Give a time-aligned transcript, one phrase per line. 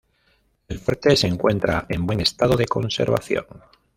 [0.67, 3.45] El fuerte se encuentra en buen estado de conservación.